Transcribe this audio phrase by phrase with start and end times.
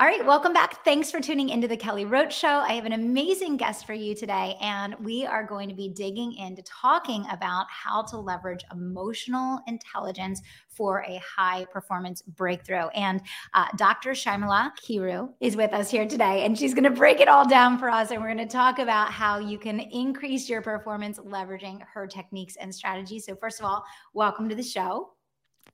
[0.00, 0.82] All right, welcome back.
[0.82, 2.48] Thanks for tuning into the Kelly Roach Show.
[2.48, 6.32] I have an amazing guest for you today, and we are going to be digging
[6.36, 10.40] into talking about how to leverage emotional intelligence
[10.70, 12.86] for a high performance breakthrough.
[12.94, 13.20] And
[13.52, 14.12] uh, Dr.
[14.12, 17.78] Shyamala Kiru is with us here today, and she's going to break it all down
[17.78, 18.10] for us.
[18.10, 22.56] And we're going to talk about how you can increase your performance leveraging her techniques
[22.56, 23.26] and strategies.
[23.26, 25.10] So, first of all, welcome to the show.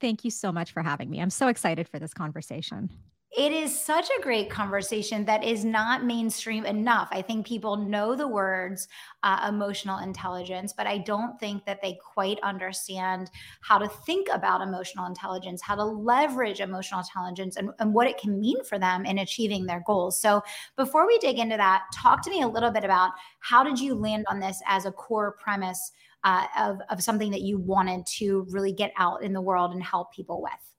[0.01, 1.21] Thank you so much for having me.
[1.21, 2.91] I'm so excited for this conversation
[3.37, 7.09] it is such a great conversation that is not mainstream enough.
[7.13, 8.89] I think people know the words
[9.23, 13.31] uh, emotional intelligence, but I don't think that they quite understand
[13.61, 18.17] how to think about emotional intelligence, how to leverage emotional intelligence, and, and what it
[18.17, 20.19] can mean for them in achieving their goals.
[20.19, 20.41] So,
[20.77, 23.95] before we dig into that, talk to me a little bit about how did you
[23.95, 25.93] land on this as a core premise
[26.25, 29.83] uh, of, of something that you wanted to really get out in the world and
[29.83, 30.76] help people with?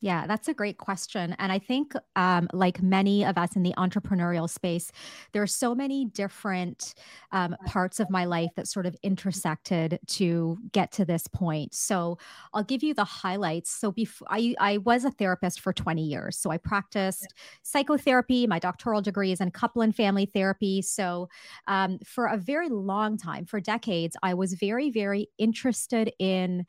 [0.00, 1.34] Yeah, that's a great question.
[1.40, 4.92] And I think, um, like many of us in the entrepreneurial space,
[5.32, 6.94] there are so many different
[7.32, 11.74] um, parts of my life that sort of intersected to get to this point.
[11.74, 12.16] So
[12.54, 13.70] I'll give you the highlights.
[13.72, 16.38] So before I, I was a therapist for 20 years.
[16.38, 20.80] So I practiced psychotherapy, my doctoral degree is in couple and family therapy.
[20.80, 21.28] So
[21.66, 26.66] um, for a very long time, for decades, I was very, very interested in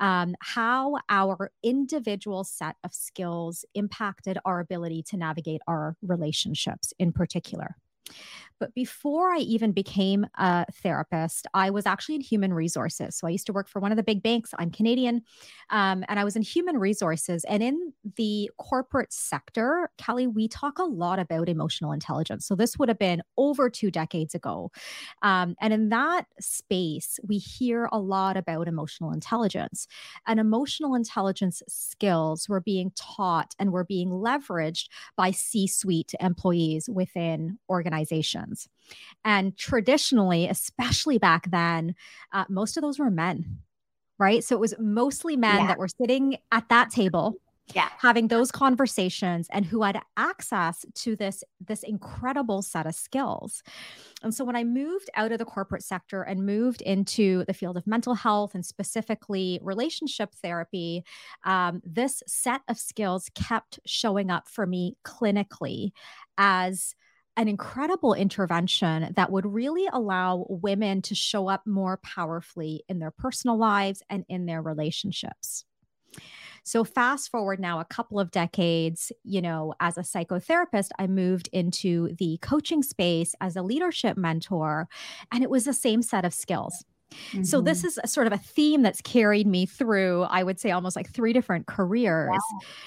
[0.00, 6.92] um, how our individual set set of skills impacted our ability to navigate our relationships
[6.98, 7.76] in particular.
[8.62, 13.16] But before I even became a therapist, I was actually in human resources.
[13.16, 14.54] So I used to work for one of the big banks.
[14.56, 15.22] I'm Canadian.
[15.70, 17.42] Um, and I was in human resources.
[17.48, 22.46] And in the corporate sector, Kelly, we talk a lot about emotional intelligence.
[22.46, 24.70] So this would have been over two decades ago.
[25.22, 29.88] Um, and in that space, we hear a lot about emotional intelligence.
[30.28, 36.88] And emotional intelligence skills were being taught and were being leveraged by C suite employees
[36.88, 38.51] within organizations.
[39.24, 41.94] And traditionally, especially back then,
[42.32, 43.58] uh, most of those were men,
[44.18, 44.42] right?
[44.44, 45.66] So it was mostly men yeah.
[45.68, 47.36] that were sitting at that table
[47.74, 53.62] yeah having those conversations and who had access to this this incredible set of skills
[54.22, 57.76] and so when i moved out of the corporate sector and moved into the field
[57.76, 61.04] of mental health and specifically relationship therapy
[61.44, 65.92] um, this set of skills kept showing up for me clinically
[66.36, 66.94] as
[67.36, 73.10] an incredible intervention that would really allow women to show up more powerfully in their
[73.10, 75.64] personal lives and in their relationships.
[76.64, 81.48] So, fast forward now a couple of decades, you know, as a psychotherapist, I moved
[81.52, 84.88] into the coaching space as a leadership mentor,
[85.32, 86.84] and it was the same set of skills.
[87.32, 87.42] Mm-hmm.
[87.42, 90.94] So, this is sort of a theme that's carried me through, I would say, almost
[90.94, 92.30] like three different careers.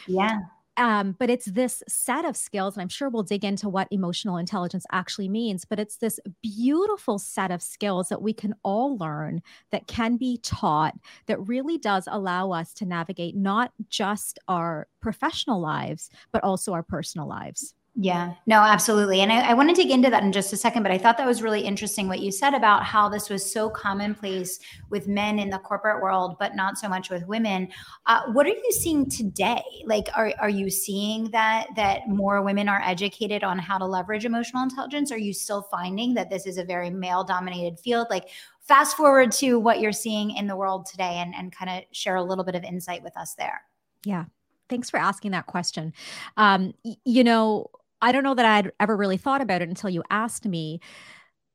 [0.07, 0.29] Yeah.
[0.29, 0.39] yeah.
[0.77, 4.37] Um, but it's this set of skills, and I'm sure we'll dig into what emotional
[4.37, 9.41] intelligence actually means, but it's this beautiful set of skills that we can all learn
[9.71, 10.95] that can be taught
[11.27, 16.83] that really does allow us to navigate not just our professional lives, but also our
[16.83, 17.73] personal lives.
[17.97, 19.22] Yeah, no, absolutely.
[19.22, 21.17] And I, I want to dig into that in just a second, but I thought
[21.17, 25.39] that was really interesting what you said about how this was so commonplace with men
[25.39, 27.69] in the corporate world, but not so much with women.
[28.05, 29.63] Uh, what are you seeing today?
[29.85, 34.25] Like, are, are you seeing that that more women are educated on how to leverage
[34.25, 35.09] emotional intelligence?
[35.13, 38.07] Are you still finding that this is a very male dominated field?
[38.09, 38.28] Like,
[38.59, 42.17] fast forward to what you're seeing in the world today and, and kind of share
[42.17, 43.61] a little bit of insight with us there.
[44.03, 44.25] Yeah.
[44.67, 45.94] Thanks for asking that question.
[46.35, 47.69] Um, you know,
[48.01, 50.79] I don't know that I'd ever really thought about it until you asked me.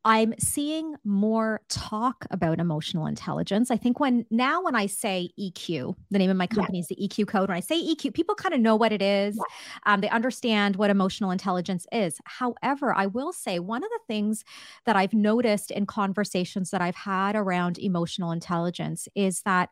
[0.03, 3.71] I'm seeing more talk about emotional intelligence.
[3.71, 6.83] I think when now when I say EQ, the name of my company yeah.
[6.83, 7.49] is the EQ code.
[7.51, 9.37] When I say EQ, people kind of know what it is.
[9.37, 9.93] Yeah.
[9.93, 12.19] Um, they understand what emotional intelligence is.
[12.25, 14.43] However, I will say one of the things
[14.87, 19.69] that I've noticed in conversations that I've had around emotional intelligence is that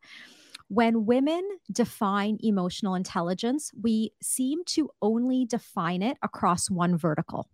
[0.68, 1.42] when women
[1.72, 7.48] define emotional intelligence, we seem to only define it across one vertical.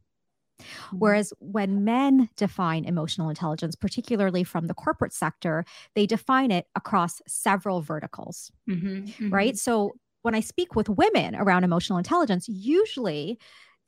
[0.61, 0.99] Mm-hmm.
[0.99, 5.65] Whereas when men define emotional intelligence, particularly from the corporate sector,
[5.95, 9.31] they define it across several verticals, mm-hmm, mm-hmm.
[9.33, 9.57] right?
[9.57, 13.39] So when I speak with women around emotional intelligence, usually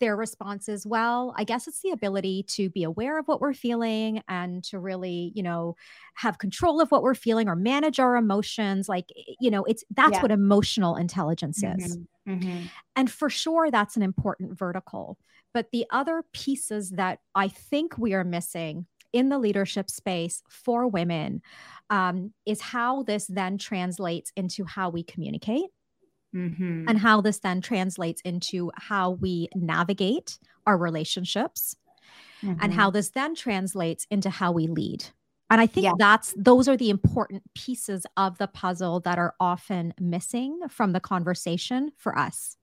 [0.01, 3.55] their response is, well, I guess it's the ability to be aware of what we're
[3.55, 5.77] feeling and to really, you know,
[6.15, 8.89] have control of what we're feeling or manage our emotions.
[8.89, 9.07] Like,
[9.41, 10.23] you know, it's that's yeah.
[10.23, 11.81] what emotional intelligence mm-hmm.
[11.81, 11.99] is.
[12.29, 12.67] Mm-hmm.
[12.97, 15.19] And for sure, that's an important vertical.
[15.55, 20.87] But the other pieces that I think we are missing in the leadership space for
[20.87, 21.41] women
[21.89, 25.71] um, is how this then translates into how we communicate
[26.37, 26.85] mm-hmm.
[26.89, 31.77] and how this then translates into how we navigate our relationships
[32.43, 32.61] mm-hmm.
[32.61, 35.05] and how this then translates into how we lead.
[35.49, 35.93] And I think yeah.
[35.97, 41.01] that's those are the important pieces of the puzzle that are often missing from the
[41.01, 42.57] conversation for us.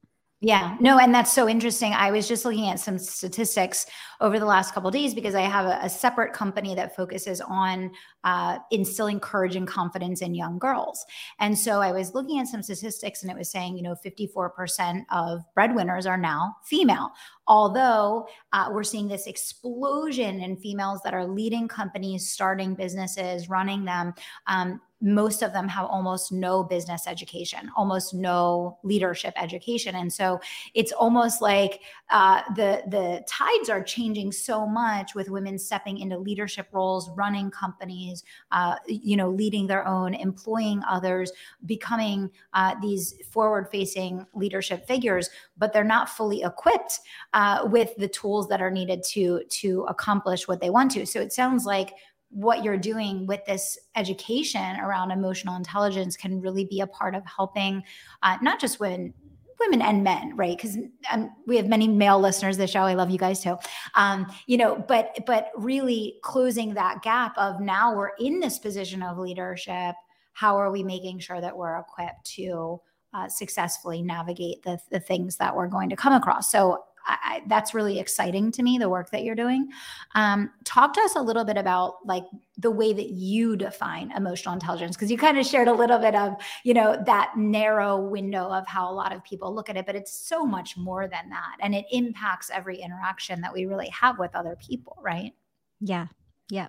[0.46, 1.94] Yeah, no, and that's so interesting.
[1.94, 3.86] I was just looking at some statistics
[4.20, 7.92] over the last couple days because I have a, a, separate company that focuses on
[8.26, 11.06] uh, instilling courage and confidence in young girls.
[11.40, 15.06] And so I was looking at some statistics, and it was saying, you know, 54%
[15.14, 17.12] of breadwinners are now female.
[17.48, 23.86] Although uh, we're seeing this explosion in females that are leading companies, starting businesses, running
[23.86, 24.14] them.
[24.48, 30.40] Um, most of them have almost no business education, almost no leadership education, and so
[30.74, 36.18] it's almost like uh, the the tides are changing so much with women stepping into
[36.18, 41.34] leadership roles, running companies, uh, you know, leading their own, employing others,
[41.66, 47.02] becoming uh, these forward-facing leadership figures, but they're not fully equipped
[47.34, 51.06] uh, with the tools that are needed to to accomplish what they want to.
[51.06, 51.94] So it sounds like
[52.34, 57.24] what you're doing with this education around emotional intelligence can really be a part of
[57.26, 57.84] helping
[58.24, 59.14] uh, not just women
[59.60, 60.58] women and men right?
[60.58, 60.78] Because
[61.12, 62.82] um, we have many male listeners this show.
[62.82, 63.58] I love you guys too.
[63.96, 69.02] Um, you know but but really closing that gap of now we're in this position
[69.02, 69.96] of leadership
[70.34, 72.82] how are we making sure that we're equipped to
[73.14, 76.52] uh, successfully navigate the, the things that we're going to come across?
[76.52, 79.70] So I, that's really exciting to me the work that you're doing
[80.16, 82.24] um, talk to us a little bit about like
[82.58, 86.16] the way that you define emotional intelligence because you kind of shared a little bit
[86.16, 86.34] of
[86.64, 89.96] you know that narrow window of how a lot of people look at it but
[89.96, 94.20] it's so much more than that and it impacts every interaction that we really have
[94.20, 95.34] with other people right
[95.82, 96.08] yeah
[96.50, 96.68] yeah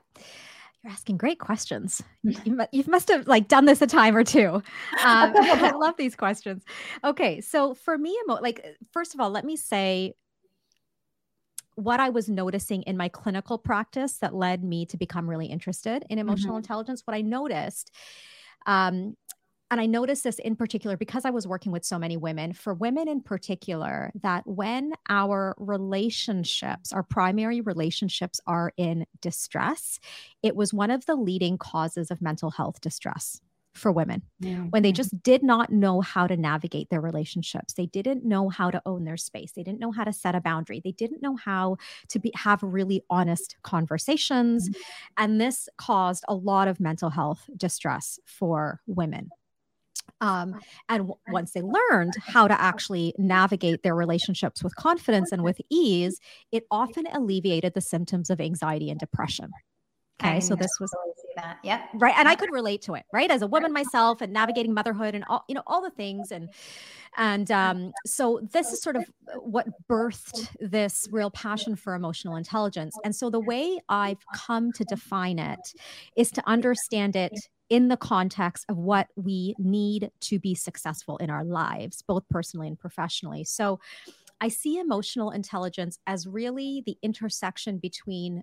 [0.84, 2.02] you're asking great questions.
[2.22, 4.48] You, you must have like done this a time or two.
[4.48, 4.62] Um,
[5.02, 6.62] I love these questions.
[7.02, 10.12] Okay, so for me, like first of all, let me say
[11.76, 16.04] what I was noticing in my clinical practice that led me to become really interested
[16.08, 16.58] in emotional mm-hmm.
[16.58, 17.90] intelligence, what I noticed,
[18.66, 19.16] um,
[19.70, 22.74] and I noticed this in particular because I was working with so many women, for
[22.74, 29.98] women in particular, that when our relationships, our primary relationships are in distress,
[30.42, 33.40] it was one of the leading causes of mental health distress
[33.74, 34.58] for women yeah.
[34.70, 37.74] when they just did not know how to navigate their relationships.
[37.74, 39.52] They didn't know how to own their space.
[39.52, 40.80] They didn't know how to set a boundary.
[40.82, 41.76] They didn't know how
[42.08, 44.68] to be have really honest conversations.
[44.68, 44.80] Mm-hmm.
[45.18, 49.30] and this caused a lot of mental health distress for women.
[50.20, 55.42] Um, and w- once they learned how to actually navigate their relationships with confidence and
[55.42, 56.20] with ease,
[56.52, 59.50] it often alleviated the symptoms of anxiety and depression.
[60.22, 60.94] Okay, so this was
[61.36, 61.58] that.
[61.64, 61.80] Yep.
[61.94, 62.14] Right.
[62.16, 63.30] And I could relate to it, right?
[63.30, 66.30] As a woman myself and navigating motherhood and all, you know, all the things.
[66.30, 66.50] And
[67.16, 69.04] and um, so this is sort of
[69.40, 72.96] what birthed this real passion for emotional intelligence.
[73.04, 75.60] And so the way I've come to define it
[76.16, 77.32] is to understand it
[77.70, 82.68] in the context of what we need to be successful in our lives, both personally
[82.68, 83.44] and professionally.
[83.44, 83.80] So
[84.40, 88.42] I see emotional intelligence as really the intersection between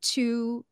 [0.00, 0.64] two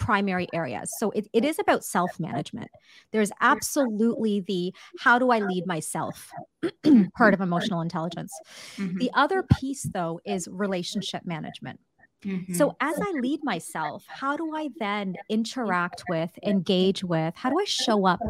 [0.00, 0.90] primary areas.
[0.98, 2.70] So it, it is about self management.
[3.12, 6.32] There's absolutely the how do I lead myself
[7.16, 8.32] part of emotional intelligence.
[8.76, 8.98] Mm-hmm.
[8.98, 11.78] The other piece, though, is relationship management.
[12.24, 12.54] Mm-hmm.
[12.54, 17.60] So, as I lead myself, how do I then interact with, engage with, how do
[17.60, 18.20] I show up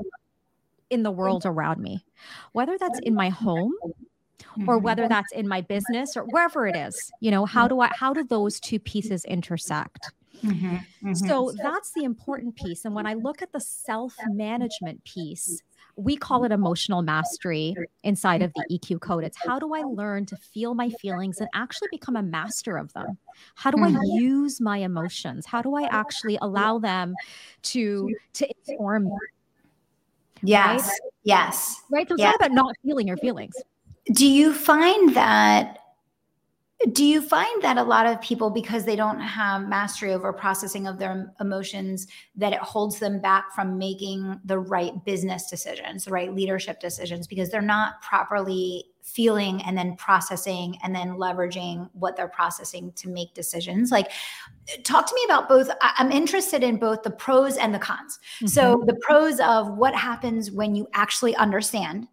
[0.90, 2.04] in the world around me?
[2.52, 4.84] Whether that's in my home or mm-hmm.
[4.84, 8.12] whether that's in my business or wherever it is, you know, how do I, how
[8.12, 10.12] do those two pieces intersect?
[10.42, 11.14] Mm-hmm, mm-hmm.
[11.14, 12.84] So that's the important piece.
[12.84, 15.62] And when I look at the self management piece,
[15.96, 19.24] we call it emotional mastery inside of the EQ code.
[19.24, 22.92] It's how do I learn to feel my feelings and actually become a master of
[22.92, 23.18] them?
[23.54, 23.96] How do mm-hmm.
[23.96, 25.46] I use my emotions?
[25.46, 27.14] How do I actually allow them
[27.62, 29.16] to to inform me?
[30.42, 30.84] Yes.
[30.84, 31.10] Right?
[31.24, 31.82] Yes.
[31.90, 32.08] Right.
[32.08, 32.34] So it's yes.
[32.40, 33.54] not about not feeling your feelings.
[34.12, 35.79] Do you find that
[36.92, 40.86] do you find that a lot of people because they don't have mastery over processing
[40.86, 42.06] of their emotions
[42.36, 47.26] that it holds them back from making the right business decisions the right leadership decisions?
[47.26, 53.08] Because they're not properly feeling and then processing and then leveraging what they're processing to
[53.08, 53.90] make decisions.
[53.90, 54.10] Like
[54.82, 55.68] talk to me about both.
[55.82, 58.18] I'm interested in both the pros and the cons.
[58.36, 58.46] Mm-hmm.
[58.46, 62.08] so the pros of what happens when you actually understand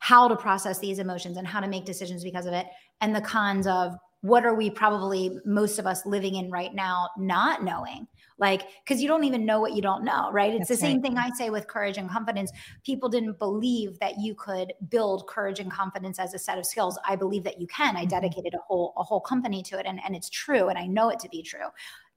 [0.00, 2.66] how to process these emotions and how to make decisions because of it
[3.00, 7.08] and the cons of what are we probably most of us living in right now
[7.16, 8.06] not knowing?
[8.38, 10.50] Like because you don't even know what you don't know right?
[10.50, 11.02] It's That's the same right.
[11.02, 12.50] thing i say with courage and confidence.
[12.84, 16.98] People didn't believe that you could build courage and confidence as a set of skills.
[17.06, 17.96] I believe that you can.
[17.96, 18.08] I mm-hmm.
[18.08, 21.10] dedicated a whole a whole company to it and, and it's true and i know
[21.10, 21.68] it to be true.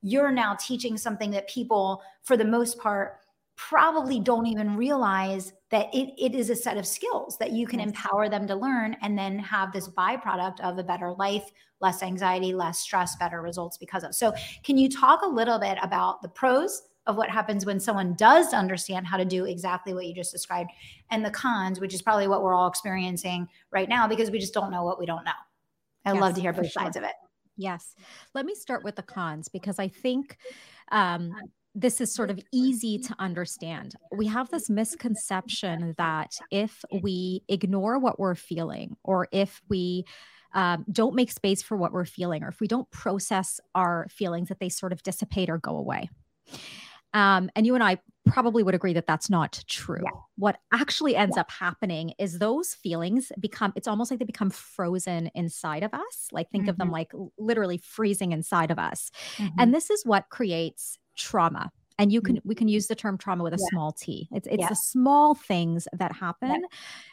[0.04, 3.20] You're now teaching something that people for the most part
[3.70, 7.80] probably don't even realize that it, it is a set of skills that you can
[7.80, 7.90] yes.
[7.90, 11.44] empower them to learn and then have this byproduct of a better life
[11.80, 15.78] less anxiety less stress better results because of so can you talk a little bit
[15.84, 20.08] about the pros of what happens when someone does understand how to do exactly what
[20.08, 20.72] you just described
[21.12, 24.56] and the cons which is probably what we're all experiencing right now because we just
[24.56, 25.32] don't know what we don't know
[26.06, 26.84] i yes, love to hear both sure.
[26.84, 27.14] sides of it
[27.58, 27.96] yes
[28.34, 30.38] let me start with the cons because i think
[30.92, 31.32] um,
[31.74, 33.96] this is sort of easy to understand.
[34.16, 40.06] We have this misconception that if we ignore what we're feeling, or if we
[40.54, 44.50] um, don't make space for what we're feeling, or if we don't process our feelings,
[44.50, 46.10] that they sort of dissipate or go away.
[47.14, 50.02] Um, and you and I probably would agree that that's not true.
[50.04, 50.12] Yeah.
[50.38, 51.42] What actually ends yeah.
[51.42, 56.28] up happening is those feelings become, it's almost like they become frozen inside of us.
[56.32, 56.70] Like think mm-hmm.
[56.70, 56.94] of them mm-hmm.
[56.94, 59.12] like literally freezing inside of us.
[59.38, 59.60] Mm-hmm.
[59.60, 62.48] And this is what creates trauma and you can mm-hmm.
[62.50, 63.68] we can use the term trauma with a yeah.
[63.70, 64.68] small t it's it's yeah.
[64.68, 66.68] the small things that happen yeah.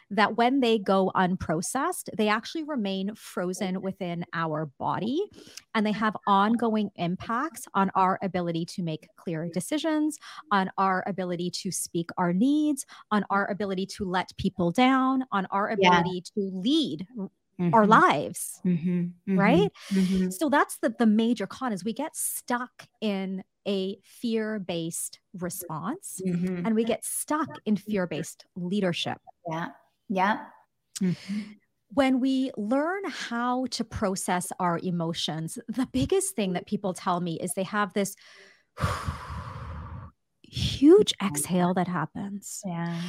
[0.09, 3.83] that when they go unprocessed they actually remain frozen mm-hmm.
[3.83, 5.21] within our body
[5.75, 9.51] and they have ongoing impacts on our ability to make clear mm-hmm.
[9.51, 10.17] decisions
[10.51, 15.45] on our ability to speak our needs on our ability to let people down on
[15.51, 17.05] our ability to lead
[17.59, 17.73] Mm-hmm.
[17.73, 18.89] our lives mm-hmm.
[18.89, 19.37] Mm-hmm.
[19.37, 20.29] right mm-hmm.
[20.29, 26.65] so that's the the major con is we get stuck in a fear-based response mm-hmm.
[26.65, 29.17] and we get stuck in fear-based leadership
[29.51, 29.67] yeah
[30.07, 30.45] yeah
[31.01, 31.39] mm-hmm.
[31.89, 37.37] when we learn how to process our emotions the biggest thing that people tell me
[37.41, 38.15] is they have this
[40.43, 43.01] huge exhale that happens yeah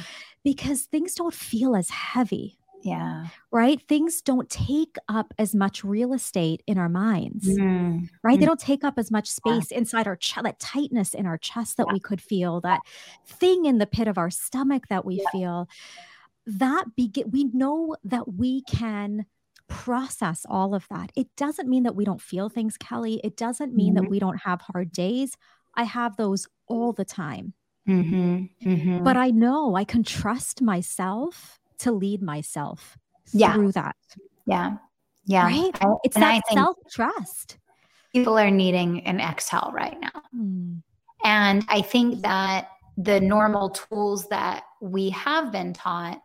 [0.43, 3.27] because things don't feel as heavy yeah.
[3.51, 3.81] Right?
[3.87, 7.47] Things don't take up as much real estate in our minds.
[7.47, 8.09] Mm.
[8.23, 8.37] Right?
[8.37, 8.39] Mm.
[8.39, 9.79] They don't take up as much space yeah.
[9.79, 11.93] inside our chest, that tightness in our chest that yeah.
[11.93, 12.81] we could feel, that
[13.25, 15.29] thing in the pit of our stomach that we yeah.
[15.31, 15.69] feel.
[16.45, 19.25] That begin we know that we can
[19.67, 21.11] process all of that.
[21.15, 23.21] It doesn't mean that we don't feel things, Kelly.
[23.23, 24.03] It doesn't mean mm-hmm.
[24.03, 25.37] that we don't have hard days.
[25.75, 27.53] I have those all the time.
[27.87, 28.69] Mm-hmm.
[28.69, 29.03] Mm-hmm.
[29.03, 32.97] But I know I can trust myself to lead myself
[33.33, 33.53] yeah.
[33.53, 33.95] through that.
[34.45, 34.77] Yeah.
[35.25, 35.45] Yeah.
[35.45, 35.71] Right?
[36.03, 37.57] it's and that self trust.
[38.13, 40.21] People are needing an exhale right now.
[40.35, 40.81] Mm.
[41.23, 46.21] And I think that the normal tools that we have been taught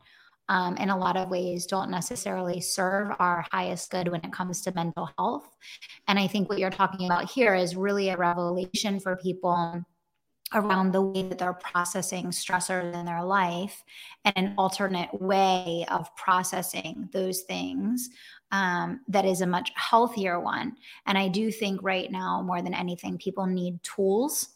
[0.48, 4.62] um, in a lot of ways don't necessarily serve our highest good when it comes
[4.62, 5.48] to mental health.
[6.08, 9.84] And I think what you're talking about here is really a revelation for people
[10.54, 13.84] around the way that they're processing stressors in their life
[14.24, 18.10] and an alternate way of processing those things
[18.52, 20.76] um, that is a much healthier one.
[21.06, 24.50] And I do think right now, more than anything, people need tools.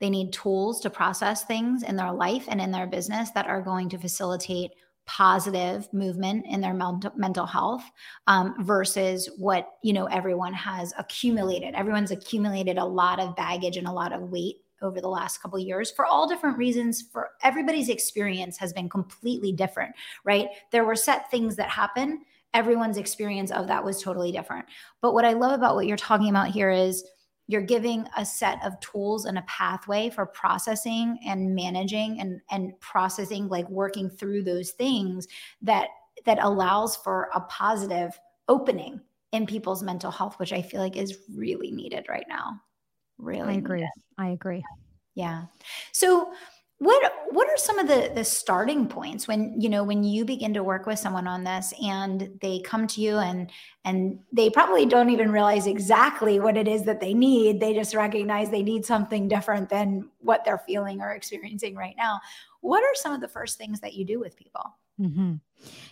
[0.00, 3.62] They need tools to process things in their life and in their business that are
[3.62, 4.72] going to facilitate
[5.06, 7.82] positive movement in their mental, health
[8.26, 13.88] um, versus what you know everyone has accumulated everyone's accumulated a lot of baggage and
[13.88, 17.88] a lot of weight over the last couple years for all different reasons for everybody's
[17.88, 19.94] experience has been completely different
[20.24, 20.48] right?
[20.70, 22.22] There were set things that happen.
[22.54, 24.66] Everyone's experience of that was totally different.
[25.00, 27.04] But what i love about what you're talking about here is
[27.46, 32.78] you're giving a set of tools and a pathway for processing and managing and and
[32.80, 35.26] processing like working through those things
[35.62, 35.88] that
[36.24, 38.18] that allows for a positive
[38.48, 39.00] opening
[39.32, 42.60] in people's mental health which i feel like is really needed right now
[43.20, 44.62] really i agree i agree
[45.14, 45.44] yeah
[45.92, 46.32] so
[46.80, 50.54] what what are some of the the starting points when you know when you begin
[50.54, 53.50] to work with someone on this and they come to you and
[53.84, 57.94] and they probably don't even realize exactly what it is that they need they just
[57.94, 62.18] recognize they need something different than what they're feeling or experiencing right now
[62.62, 65.34] what are some of the first things that you do with people Mm-hmm.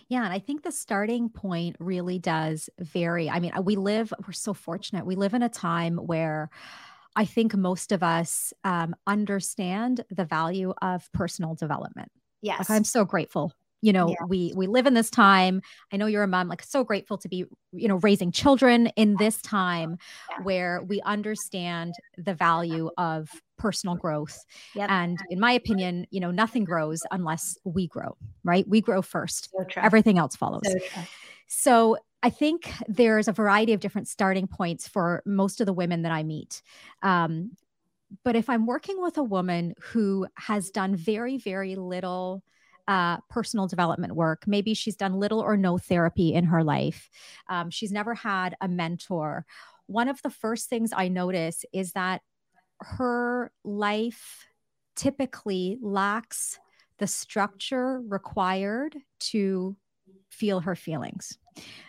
[0.07, 0.23] Yeah.
[0.23, 3.29] And I think the starting point really does vary.
[3.29, 5.05] I mean, we live, we're so fortunate.
[5.05, 6.49] We live in a time where
[7.15, 12.11] I think most of us um, understand the value of personal development.
[12.41, 12.59] Yes.
[12.59, 14.25] Like, I'm so grateful you know yeah.
[14.27, 15.61] we we live in this time
[15.91, 19.15] i know you're a mom like so grateful to be you know raising children in
[19.17, 19.97] this time
[20.29, 20.43] yeah.
[20.43, 24.43] where we understand the value of personal growth
[24.75, 24.89] yep.
[24.89, 29.49] and in my opinion you know nothing grows unless we grow right we grow first
[29.51, 31.01] so everything else follows so,
[31.49, 36.03] so I think there's a variety of different starting points for most of the women
[36.03, 36.61] that I meet.
[37.01, 37.51] Um,
[38.23, 42.43] but if I'm working with a woman who has done very, very little
[42.87, 44.47] uh, personal development work.
[44.47, 47.07] Maybe she's done little or no therapy in her life.
[47.47, 49.45] Um, she's never had a mentor.
[49.85, 52.23] One of the first things I notice is that
[52.79, 54.47] her life
[54.95, 56.57] typically lacks
[56.97, 59.75] the structure required to
[60.29, 61.37] feel her feelings.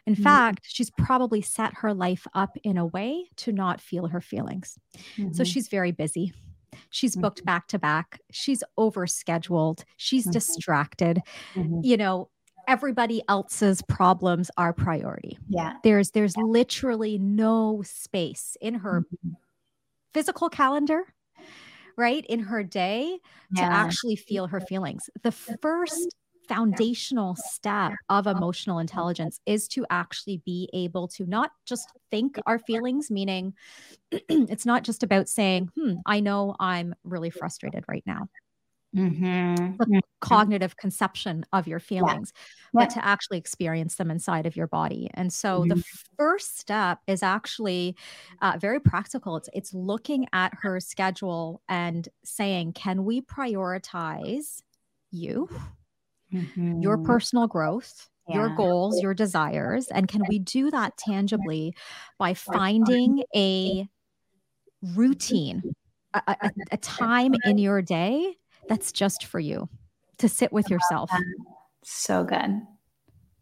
[0.07, 0.23] In mm-hmm.
[0.23, 4.79] fact, she's probably set her life up in a way to not feel her feelings.
[5.17, 5.33] Mm-hmm.
[5.33, 6.33] So she's very busy.
[6.91, 7.47] She's booked mm-hmm.
[7.47, 8.21] back to back.
[8.31, 9.85] She's overscheduled.
[9.97, 10.33] She's mm-hmm.
[10.33, 11.21] distracted.
[11.55, 11.81] Mm-hmm.
[11.83, 12.31] You know,
[12.69, 15.39] everybody else's problems are priority.
[15.49, 15.75] Yeah.
[15.83, 16.45] There's there's yeah.
[16.45, 19.05] literally no space in her
[20.15, 21.03] physical calendar,
[21.97, 22.25] right?
[22.29, 23.19] In her day
[23.55, 23.69] yeah.
[23.69, 25.11] to actually feel her feelings.
[25.23, 26.15] The first
[26.51, 32.59] foundational step of emotional intelligence is to actually be able to not just think our
[32.59, 33.55] feelings, meaning
[34.11, 38.29] it's not just about saying, hmm, I know I'm really frustrated right now.
[38.97, 39.77] Mm-hmm.
[39.79, 39.99] The mm-hmm.
[40.21, 42.43] cognitive conception of your feelings, yeah.
[42.73, 43.01] but yeah.
[43.01, 45.09] to actually experience them inside of your body.
[45.15, 45.69] And so mm-hmm.
[45.69, 45.85] the
[46.19, 47.97] first step is actually
[48.43, 49.37] uh, very practical.
[49.37, 54.63] It's it's looking at her schedule and saying, can we prioritize
[55.13, 55.49] you?
[56.33, 56.81] Mm-hmm.
[56.81, 58.37] your personal growth, yeah.
[58.37, 59.89] your goals, your desires.
[59.89, 61.75] And can we do that tangibly
[62.19, 63.89] by finding a
[64.95, 65.63] routine,
[66.15, 68.37] a, a, a time in your day
[68.69, 69.69] that's just for you
[70.19, 71.11] to sit with yourself?
[71.85, 72.63] So good.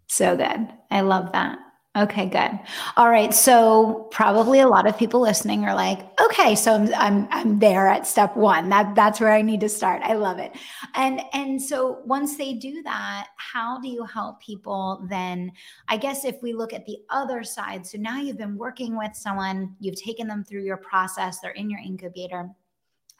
[0.06, 0.68] So good.
[0.90, 1.58] I love that.
[1.98, 2.60] Okay, good.
[2.96, 3.34] All right.
[3.34, 7.88] So probably a lot of people listening are like, okay, so I'm I'm I'm there
[7.88, 8.68] at step one.
[8.68, 10.02] That that's where I need to start.
[10.04, 10.52] I love it.
[10.94, 15.50] And and so once they do that, how do you help people then?
[15.88, 19.16] I guess if we look at the other side, so now you've been working with
[19.16, 22.48] someone, you've taken them through your process, they're in your incubator,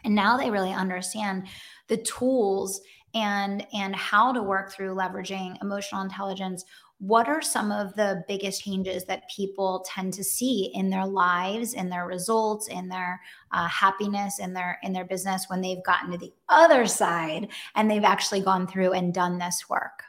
[0.05, 1.49] and now they really understand
[1.89, 2.81] the tools
[3.15, 6.65] and and how to work through leveraging emotional intelligence
[6.99, 11.75] what are some of the biggest changes that people tend to see in their lives
[11.75, 13.21] in their results in their
[13.53, 17.89] uh, happiness in their in their business when they've gotten to the other side and
[17.89, 20.03] they've actually gone through and done this work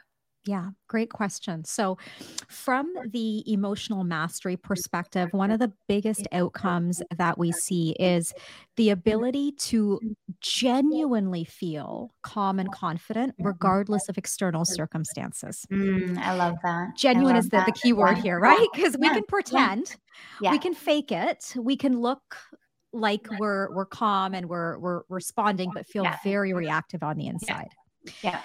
[0.46, 1.64] yeah, great question.
[1.64, 1.98] So,
[2.48, 8.32] from the emotional mastery perspective, one of the biggest outcomes that we see is
[8.76, 10.00] the ability to
[10.40, 15.66] genuinely feel calm and confident, regardless of external circumstances.
[15.70, 16.96] Mm, I love that.
[16.96, 17.66] Genuine love is the, that.
[17.66, 18.22] the key word yeah.
[18.22, 18.66] here, right?
[18.74, 19.08] Because yeah.
[19.08, 19.96] we can pretend,
[20.40, 20.52] yeah.
[20.52, 22.36] we can fake it, we can look
[22.92, 27.68] like we're we're calm and we're we're responding, but feel very reactive on the inside.
[28.22, 28.40] yeah.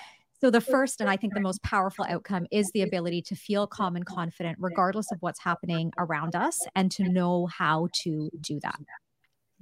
[0.45, 3.65] So, the first and I think the most powerful outcome is the ability to feel
[3.65, 8.59] calm and confident, regardless of what's happening around us, and to know how to do
[8.61, 8.79] that.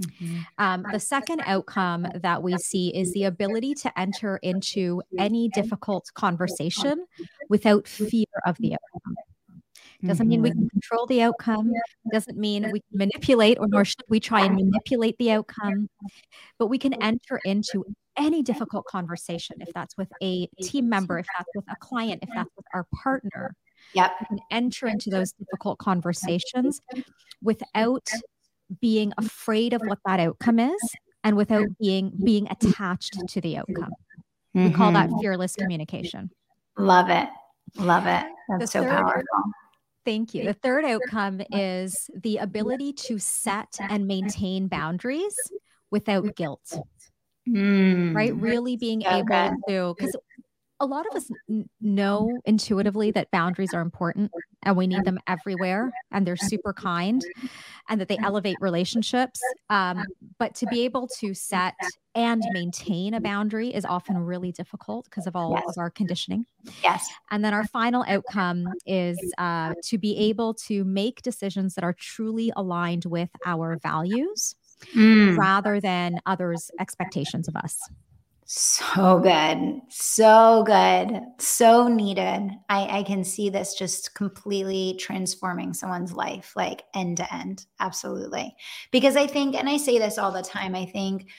[0.02, 0.40] Mm-hmm.
[0.58, 6.12] Um, the second outcome that we see is the ability to enter into any difficult
[6.16, 7.06] conversation
[7.48, 9.16] without fear of the outcome.
[10.06, 11.72] Doesn't mean we can control the outcome.
[12.12, 15.88] Doesn't mean we can manipulate, or nor should we try and manipulate the outcome.
[16.60, 17.86] But we can enter into
[18.18, 22.30] any difficult conversation, if that's with a team member, if that's with a client, if
[22.34, 23.56] that's with our partner.
[23.94, 24.12] Yep.
[24.22, 26.80] We can enter into those difficult conversations
[27.42, 28.08] without
[28.82, 30.82] being afraid of what that outcome is
[31.24, 33.92] and without being being attached to the outcome.
[34.56, 34.66] Mm-hmm.
[34.66, 35.20] We call that mm-hmm.
[35.20, 36.30] fearless communication.
[36.78, 37.28] Love it.
[37.78, 38.26] Love it.
[38.60, 39.24] That's so powerful.
[40.06, 40.44] Thank you.
[40.44, 45.36] The third outcome is the ability to set and maintain boundaries
[45.92, 46.78] without guilt.
[47.48, 48.36] Mm, right?
[48.36, 49.54] Really being so able good.
[49.68, 50.16] to, because
[50.80, 54.32] a lot of us n- know intuitively that boundaries are important
[54.64, 57.24] and we need them everywhere and they're super kind
[57.90, 59.40] and that they elevate relationships.
[59.70, 60.04] Um,
[60.40, 61.76] but to be able to set
[62.16, 65.64] and maintain a boundary is often really difficult because of all yes.
[65.68, 66.46] of our conditioning.
[66.84, 67.10] Yes.
[67.32, 71.94] And then our final outcome is uh, to be able to make decisions that are
[71.94, 74.56] truly aligned with our values
[74.96, 75.38] mm.
[75.38, 77.78] rather than others' expectations of us.
[78.46, 79.82] So good.
[79.90, 81.22] So good.
[81.40, 82.52] So needed.
[82.70, 87.66] I, I can see this just completely transforming someone's life, like end to end.
[87.80, 88.54] Absolutely.
[88.92, 91.30] Because I think, and I say this all the time, I think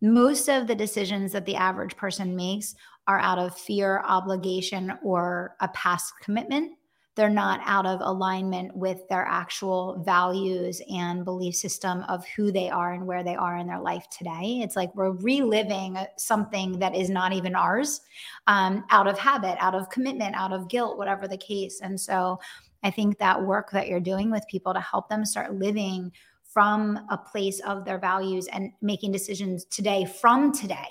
[0.00, 2.74] most of the decisions that the average person makes
[3.06, 6.72] are out of fear, obligation, or a past commitment
[7.14, 12.70] they're not out of alignment with their actual values and belief system of who they
[12.70, 14.60] are and where they are in their life today.
[14.62, 18.00] It's like we're reliving something that is not even ours
[18.46, 21.80] um, out of habit, out of commitment, out of guilt, whatever the case.
[21.82, 22.40] And so
[22.82, 26.12] I think that work that you're doing with people to help them start living
[26.44, 30.88] from a place of their values and making decisions today from today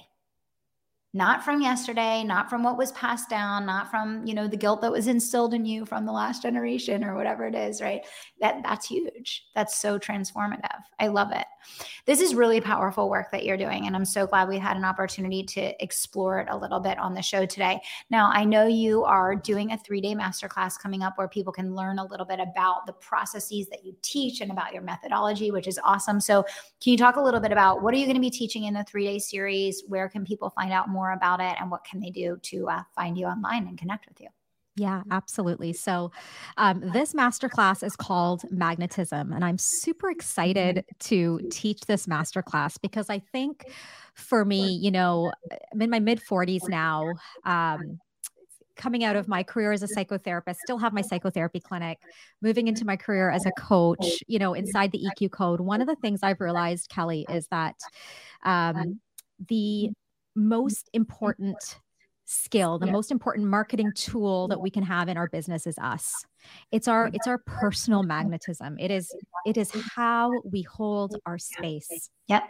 [1.13, 4.81] not from yesterday not from what was passed down not from you know the guilt
[4.81, 8.05] that was instilled in you from the last generation or whatever it is right?
[8.39, 9.45] That that's huge.
[9.53, 10.81] That's so transformative.
[10.99, 11.45] I love it.
[12.05, 14.85] This is really powerful work that you're doing and i'm so glad we had an
[14.85, 17.81] opportunity to explore it a little bit on the show today.
[18.09, 21.99] Now i know you are doing a three-day masterclass coming up where people can learn
[21.99, 25.79] a little bit about the processes that you teach and about your methodology which is
[25.83, 26.19] awesome.
[26.21, 26.43] So
[26.81, 28.73] can you talk a little bit about what are you going to be teaching in
[28.73, 29.83] the three-day series?
[29.87, 32.69] Where can people find out more more about it and what can they do to
[32.69, 34.27] uh, find you online and connect with you?
[34.75, 35.73] Yeah, absolutely.
[35.73, 36.11] So,
[36.57, 43.09] um, this masterclass is called Magnetism, and I'm super excited to teach this masterclass because
[43.09, 43.65] I think
[44.13, 45.33] for me, you know,
[45.73, 47.13] I'm in my mid 40s now.
[47.43, 47.99] Um,
[48.77, 51.99] coming out of my career as a psychotherapist, still have my psychotherapy clinic,
[52.41, 55.59] moving into my career as a coach, you know, inside the EQ code.
[55.59, 57.75] One of the things I've realized, Kelly, is that
[58.43, 58.99] um,
[59.47, 59.89] the
[60.35, 61.77] most important
[62.31, 62.91] skill the yeah.
[62.93, 66.25] most important marketing tool that we can have in our business is us.
[66.71, 68.77] It's our it's our personal magnetism.
[68.79, 69.13] It is
[69.45, 72.43] it is how we hold our space yep.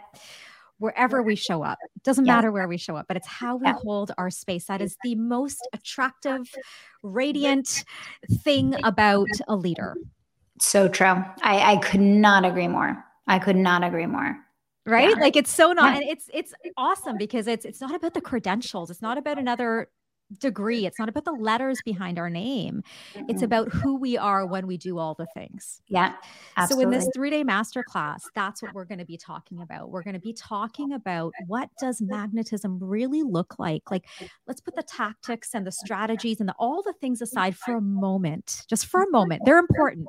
[0.78, 1.78] wherever we show up.
[1.96, 4.66] It doesn't matter where we show up but it's how we hold our space.
[4.66, 6.48] That is the most attractive
[7.02, 7.84] radiant
[8.44, 9.96] thing about a leader.
[10.60, 11.24] So true.
[11.42, 13.04] I i could not agree more.
[13.26, 14.38] I could not agree more
[14.86, 15.10] right?
[15.10, 15.22] Yeah.
[15.22, 16.00] like it's so not yeah.
[16.00, 18.90] and it's it's awesome because it's it's not about the credentials.
[18.90, 19.88] It's not about another
[20.38, 20.86] degree.
[20.86, 22.82] It's not about the letters behind our name.
[23.14, 23.28] Mm-hmm.
[23.28, 25.82] it's about who we are when we do all the things.
[25.88, 26.14] Yeah
[26.56, 26.84] absolutely.
[26.84, 29.90] so in this three-day master class that's what we're going to be talking about.
[29.90, 33.90] We're going to be talking about what does magnetism really look like?
[33.90, 34.06] Like
[34.46, 37.80] let's put the tactics and the strategies and the, all the things aside for a
[37.80, 39.42] moment just for a moment.
[39.44, 40.08] They're important.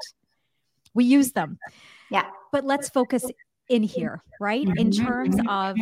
[0.94, 1.58] We use them.
[2.12, 2.26] Yeah.
[2.52, 3.26] But let's focus
[3.74, 4.68] in here, right?
[4.78, 5.06] In mm-hmm.
[5.06, 5.50] terms mm-hmm.
[5.50, 5.78] of,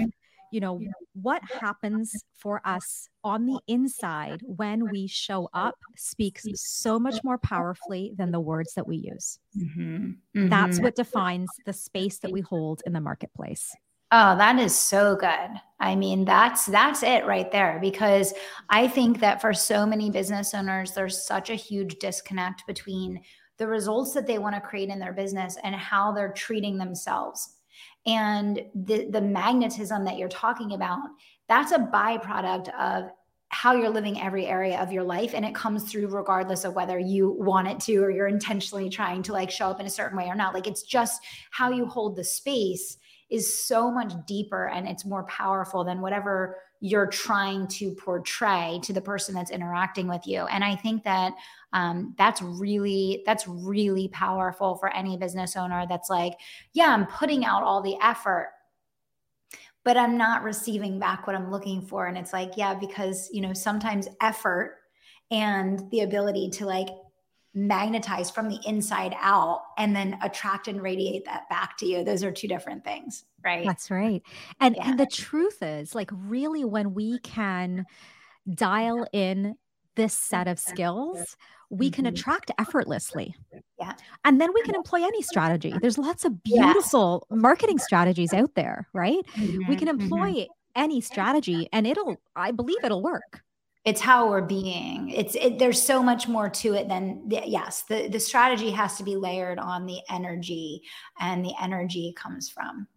[0.51, 0.79] you know,
[1.13, 7.37] what happens for us on the inside when we show up speaks so much more
[7.37, 9.39] powerfully than the words that we use.
[9.57, 10.11] Mm-hmm.
[10.37, 10.49] Mm-hmm.
[10.49, 13.75] That's what defines the space that we hold in the marketplace.
[14.13, 15.49] Oh, that is so good.
[15.79, 18.33] I mean, that's that's it right there because
[18.69, 23.21] I think that for so many business owners there's such a huge disconnect between
[23.57, 27.57] the results that they want to create in their business and how they're treating themselves
[28.05, 31.07] and the the magnetism that you're talking about
[31.47, 33.11] that's a byproduct of
[33.51, 35.33] how you're living every area of your life.
[35.33, 39.23] And it comes through regardless of whether you want it to or you're intentionally trying
[39.23, 40.53] to like show up in a certain way or not.
[40.53, 42.97] Like it's just how you hold the space
[43.29, 48.91] is so much deeper and it's more powerful than whatever you're trying to portray to
[48.91, 50.41] the person that's interacting with you.
[50.47, 51.33] And i think that
[51.73, 56.33] um, that's really that's really powerful for any business owner that's like
[56.73, 58.51] yeah i'm putting out all the effort
[59.85, 62.07] but i'm not receiving back what i'm looking for.
[62.07, 64.79] And it's like yeah because you know sometimes effort
[65.29, 66.89] and the ability to like
[67.53, 72.23] magnetize from the inside out and then attract and radiate that back to you those
[72.23, 74.21] are two different things right that's right
[74.61, 74.89] and yeah.
[74.89, 77.85] and the truth is like really when we can
[78.53, 79.55] dial in
[79.95, 81.35] this set of skills
[81.71, 82.13] we can mm-hmm.
[82.13, 83.33] attract effortlessly.
[83.79, 83.93] Yeah.
[84.25, 85.73] And then we can employ any strategy.
[85.81, 89.25] There's lots of beautiful marketing strategies out there, right?
[89.35, 89.69] Mm-hmm.
[89.69, 90.01] We can mm-hmm.
[90.01, 90.51] employ mm-hmm.
[90.75, 93.41] any strategy and it'll, I believe it'll work.
[93.83, 95.09] It's how we're being.
[95.09, 97.83] It's it, there's so much more to it than the, yes.
[97.83, 100.83] The the strategy has to be layered on the energy,
[101.19, 102.87] and the energy comes from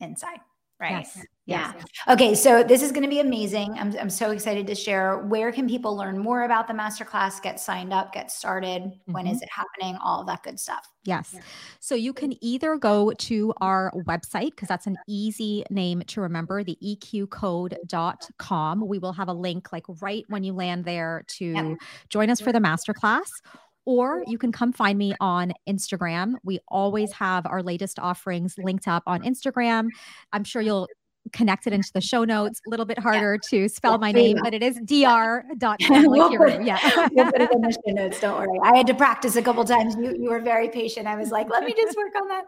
[0.00, 0.38] inside
[0.80, 1.06] right?
[1.14, 1.26] Yes.
[1.46, 1.72] Yeah.
[1.76, 1.84] Yes.
[2.08, 2.34] Okay.
[2.34, 3.76] So this is going to be amazing.
[3.78, 5.18] I'm, I'm so excited to share.
[5.18, 8.82] Where can people learn more about the masterclass, get signed up, get started?
[8.82, 9.12] Mm-hmm.
[9.12, 9.44] When is mm-hmm.
[9.44, 9.98] it happening?
[10.02, 10.88] All that good stuff.
[11.04, 11.36] Yes.
[11.80, 16.64] So you can either go to our website because that's an easy name to remember,
[16.64, 18.88] the eqcode.com.
[18.88, 21.76] We will have a link like right when you land there to yep.
[22.08, 23.28] join us for the masterclass
[23.86, 26.36] or you can come find me on Instagram.
[26.42, 29.88] We always have our latest offerings linked up on Instagram.
[30.32, 30.88] I'm sure you'll
[31.32, 32.60] connect it into the show notes.
[32.66, 33.48] A little bit harder yeah.
[33.50, 34.76] to spell yeah, my name, but it is
[35.58, 35.86] dr.
[35.90, 36.30] we'll
[36.62, 37.08] yeah.
[37.12, 38.20] we'll put it in the show notes.
[38.20, 38.58] Don't worry.
[38.62, 39.96] I had to practice a couple times.
[39.96, 41.06] You, you were very patient.
[41.06, 42.44] I was like, let me just work on that.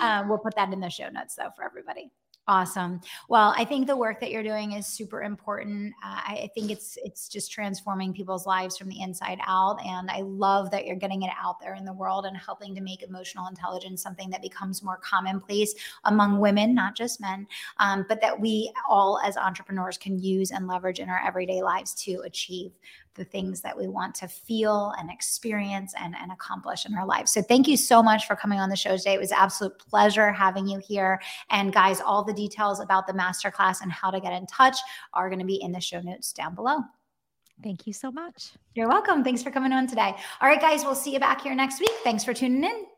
[0.00, 2.10] Um, we'll put that in the show notes though for everybody.
[2.50, 3.02] Awesome.
[3.28, 5.92] Well, I think the work that you're doing is super important.
[6.02, 10.22] Uh, I think it's it's just transforming people's lives from the inside out, and I
[10.22, 13.48] love that you're getting it out there in the world and helping to make emotional
[13.48, 17.46] intelligence something that becomes more commonplace among women, not just men,
[17.80, 21.92] um, but that we all as entrepreneurs can use and leverage in our everyday lives
[21.96, 22.72] to achieve
[23.18, 27.32] the things that we want to feel and experience and, and accomplish in our lives.
[27.32, 29.12] So thank you so much for coming on the show today.
[29.12, 31.20] It was absolute pleasure having you here.
[31.50, 34.78] And guys, all the details about the masterclass and how to get in touch
[35.12, 36.78] are going to be in the show notes down below.
[37.62, 38.52] Thank you so much.
[38.74, 39.24] You're welcome.
[39.24, 40.14] Thanks for coming on today.
[40.40, 41.90] All right, guys, we'll see you back here next week.
[42.04, 42.97] Thanks for tuning in.